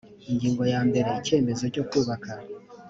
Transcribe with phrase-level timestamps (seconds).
[0.31, 2.31] ingingo ya mbere icyemezo cyo kubaka